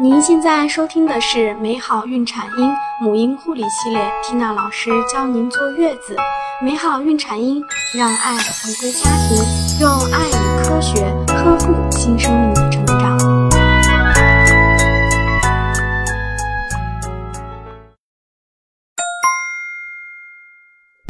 [0.00, 6.14] 您现在收听的是美好孕产婴母婴护理系列缇娜老师教您坐月子。
[6.62, 7.60] 美好孕产婴，
[7.92, 13.18] 让爱回归家庭，用爱与科学呵护新生命的成长。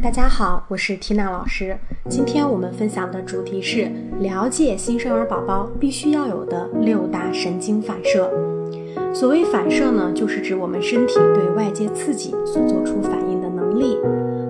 [0.03, 1.79] 大家好，我是缇娜老师。
[2.09, 8.33] 今天我们分享的主题是了解新生儿宝宝必须要有的六大神经反射。
[9.15, 13.99] 所谓反射呢，就是指我们身体对外界刺激所做出反应的能力。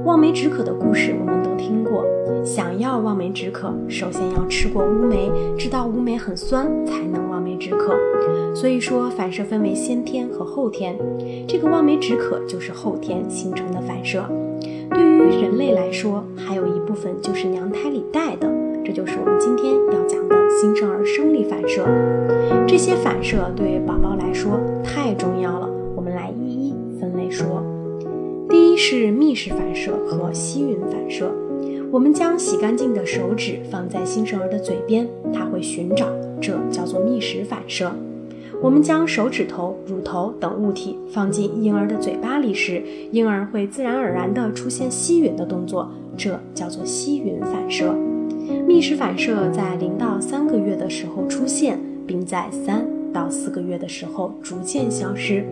[0.05, 2.05] 望梅止渴的故事我们都听过，
[2.45, 7.95] 想要望梅止渴，首先要吃过乌梅，知道乌梅很酸，才能望梅止渴。
[8.55, 10.97] 所以说，反射分为先天和后天，
[11.47, 14.25] 这个望梅止渴就是后天形成的反射。
[14.91, 18.51] 对于人类来说，还有一部分就是娘胎里带的，
[18.85, 21.85] 这就是我们今天要讲的新生儿生理反射。
[22.66, 23.68] 这些反射对
[25.19, 27.63] 重要了，我们来一一分类说。
[28.49, 31.30] 第一是觅食反射和吸吮反射。
[31.91, 36.07] 我们将洗干净的手指放在新生儿的嘴边，它会寻找，
[36.41, 37.91] 这叫做觅食反射。
[38.60, 47.95] 我们将手指头、乳头等物体放进婴儿的嘴巴里时，婴儿会自然而然地出现吸吮的动作，这叫做吸吮反射。
[48.66, 52.85] 觅食反射在零到三个月的时候出现，并在三
[53.19, 55.45] 到四个月的时候逐渐消失。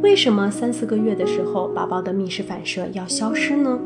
[0.00, 3.76] 为什么三四个月的时候宝宝的觅食反射要消失呢？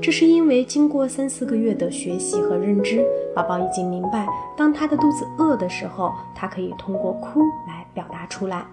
[0.00, 8.64] 这是因为经过三四个月的学习和认知，宝宝已经明白，当他的肚子饿的时候，他可以通过哭来表达出来。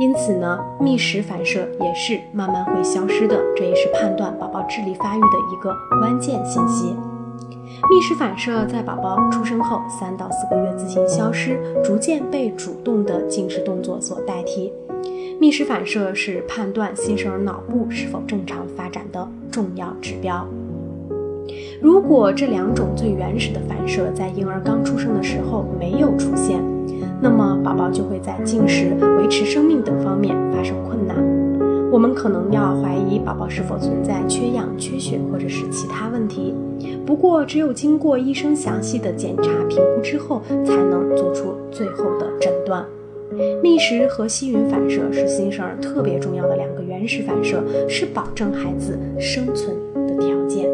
[0.00, 6.96] 因此呢，觅食反射也是慢慢会消失的，这也是判断宝宝智力发育的一个关键信息。
[7.90, 14.72] 觅食反射在宝宝出生后三到四个月自行消失，逐渐被主动的进食动作所代替。
[15.40, 20.46] 觅食反射是判断新生儿脑部是否正常发展的重要指标。
[21.80, 26.60] 如果这两种最原始的反射在婴儿刚出生的时候没有出现，
[27.22, 31.16] 那么宝宝就会在进食、维持生命等方面发生困难。
[31.90, 36.52] 我们可能要怀疑宝宝是否存在缺氧、缺血或者是其他问题。
[37.08, 42.84] 不过，只有经过医生详细的检查评估之后，才能做出最后的诊断。
[43.62, 49.74] 觅食和吸吮反射是新生儿特别重要的两个原始反射，是保证孩子生存
[50.06, 50.68] 的条件。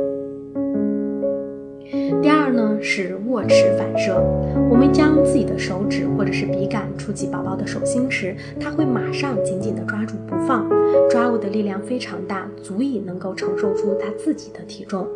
[2.97, 4.23] 是握持反射，
[4.71, 10.71] 我们将自己的手指或者是笔杆触及宝宝的手心时，他会马上紧紧地抓住不放，
[11.11, 15.09] 抓握的力量非常大，足以能够承受住他自己的体重。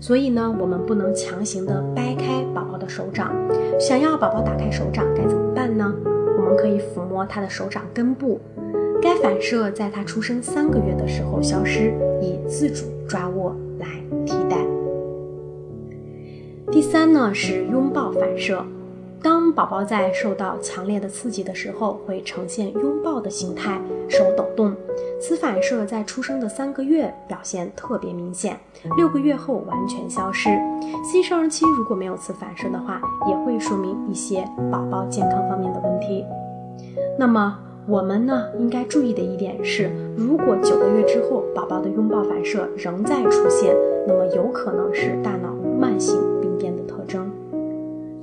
[0.00, 3.30] 所以呢，我们不能强行的掰开宝宝的手掌。
[3.78, 5.94] 想要宝宝打开手掌该怎么办呢？
[6.38, 8.40] 我们可以抚摸他的手掌根部，
[9.02, 13.54] 该反射在他出生三个月的时候消失，以自主抓握
[17.18, 18.64] 呢是拥抱反射，
[19.20, 24.72] 当宝宝在受到强烈的刺激的时候，会呈现拥抱的形态，手抖动。
[25.20, 28.56] 此反射在出生的三个月表现特别明显，
[28.96, 30.48] 六个月后完全消失。
[31.02, 36.24] 新生儿期如果没有此反射的话，也会说明一些宝宝健康方面的问题。
[37.18, 37.58] 那么
[37.88, 43.74] 我们呢，应该注意的一点是，如果九个月之后宝宝的拥抱反射仍在出现，
[44.06, 46.16] 那么有可能是大脑慢性。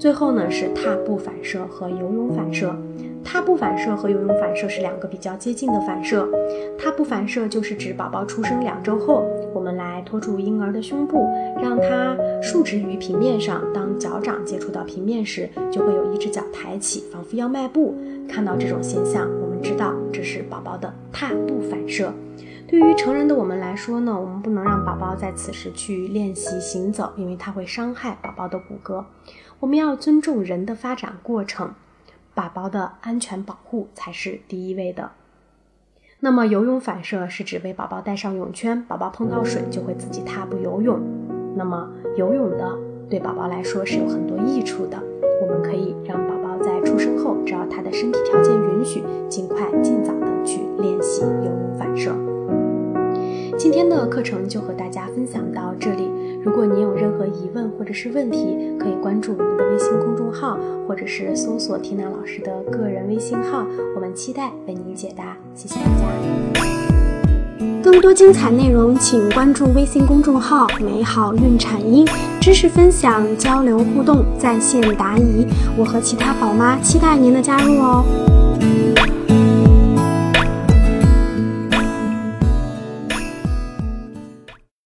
[0.06, 2.76] 最后呢，是踏步反射和游泳反射。
[3.24, 6.30] 踏步反射和游泳反射是两个比较接近的反射。
[6.78, 11.28] 踏步反射就是指宝宝出生两周后，我们来托住婴儿的胸部，
[11.60, 13.64] 让他竖直于平面上。
[13.74, 17.96] 当脚掌接触到平面时，就会有一只脚抬起，仿佛要迈步。
[18.30, 22.14] 看到这种现象，我们知道这是宝宝的踏步反射。
[22.68, 29.06] 对于成人的我们来说呢，我们不能让宝宝在此时去练习行走，因为它会伤害宝宝的骨骼。
[29.60, 31.74] 我们要尊重人的发展过程。
[32.34, 35.12] 宝宝的安全保护才是第一位的。
[36.20, 41.00] 那么游泳反射是指为宝宝戴上泳圈，宝宝碰到水就会自己踏步游泳。
[41.56, 42.78] 那么游泳的
[43.10, 45.02] 对宝宝来说是有很多益处的。
[45.42, 52.14] 我们可以让宝宝在出生后，只要他的身体条件允许，尽快尽早的去练习游泳反射。
[53.58, 56.12] 今天的课程就和大家分享到这里。
[56.44, 63.66] 如果您有任何疑问或者是问题，可以关注我们的微信公众号，或者是搜索缇娜老师的个人微信号，
[63.96, 65.38] 我们期待为您解答。
[65.56, 66.66] 谢谢大家。
[67.82, 72.06] 更多精彩内容，请关注微信公众号“美好孕产婴”，
[72.42, 75.46] 知识分享、交流互动、在线答疑。
[75.78, 78.04] 我和其他宝妈期待您的加入哦。